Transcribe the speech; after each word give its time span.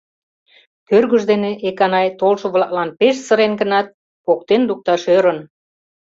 Кӧргыж 0.89 1.23
дене 1.31 1.51
Эканай 1.67 2.07
толшо-влаклан 2.19 2.89
пеш 2.99 3.15
сырен 3.25 3.53
гынат, 3.61 3.87
поктен 4.25 4.61
лукташ 4.69 5.01
ӧрын. 5.15 5.39